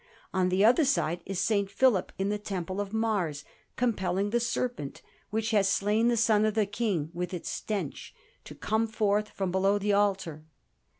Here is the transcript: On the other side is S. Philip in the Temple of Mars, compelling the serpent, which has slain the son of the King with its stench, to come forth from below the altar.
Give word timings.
On 0.33 0.49
the 0.49 0.65
other 0.65 0.83
side 0.83 1.21
is 1.27 1.51
S. 1.51 1.65
Philip 1.69 2.11
in 2.17 2.29
the 2.29 2.39
Temple 2.39 2.81
of 2.81 2.91
Mars, 2.91 3.45
compelling 3.75 4.31
the 4.31 4.39
serpent, 4.39 5.03
which 5.29 5.51
has 5.51 5.69
slain 5.69 6.07
the 6.07 6.17
son 6.17 6.43
of 6.43 6.55
the 6.55 6.65
King 6.65 7.11
with 7.13 7.35
its 7.35 7.49
stench, 7.49 8.15
to 8.45 8.55
come 8.55 8.87
forth 8.87 9.29
from 9.29 9.51
below 9.51 9.77
the 9.77 9.93
altar. 9.93 10.43